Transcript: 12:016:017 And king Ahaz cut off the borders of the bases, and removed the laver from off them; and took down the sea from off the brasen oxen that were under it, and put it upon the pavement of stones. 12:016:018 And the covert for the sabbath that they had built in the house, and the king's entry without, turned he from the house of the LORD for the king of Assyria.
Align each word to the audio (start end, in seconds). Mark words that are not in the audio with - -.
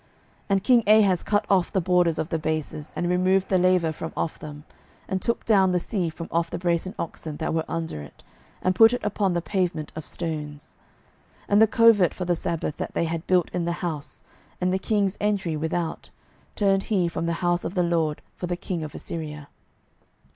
12:016:017 0.49 0.49
And 0.49 0.63
king 0.63 0.83
Ahaz 0.87 1.21
cut 1.21 1.45
off 1.47 1.71
the 1.71 1.79
borders 1.79 2.17
of 2.17 2.29
the 2.29 2.39
bases, 2.39 2.91
and 2.95 3.07
removed 3.07 3.49
the 3.49 3.59
laver 3.59 3.91
from 3.91 4.11
off 4.17 4.39
them; 4.39 4.63
and 5.07 5.21
took 5.21 5.45
down 5.45 5.71
the 5.73 5.77
sea 5.77 6.09
from 6.09 6.27
off 6.31 6.49
the 6.49 6.57
brasen 6.57 6.95
oxen 6.97 7.37
that 7.37 7.53
were 7.53 7.63
under 7.69 8.01
it, 8.01 8.23
and 8.63 8.73
put 8.73 8.93
it 8.93 9.03
upon 9.03 9.33
the 9.33 9.43
pavement 9.43 9.91
of 9.95 10.03
stones. 10.03 10.73
12:016:018 11.41 11.45
And 11.49 11.61
the 11.61 11.67
covert 11.67 12.13
for 12.15 12.25
the 12.25 12.35
sabbath 12.35 12.77
that 12.77 12.95
they 12.95 13.03
had 13.05 13.27
built 13.27 13.51
in 13.53 13.65
the 13.65 13.73
house, 13.83 14.23
and 14.59 14.73
the 14.73 14.79
king's 14.79 15.17
entry 15.21 15.55
without, 15.55 16.09
turned 16.55 16.85
he 16.89 17.07
from 17.07 17.27
the 17.27 17.33
house 17.43 17.63
of 17.63 17.75
the 17.75 17.83
LORD 17.83 18.23
for 18.35 18.47
the 18.47 18.57
king 18.57 18.81
of 18.83 18.95
Assyria. 18.95 19.49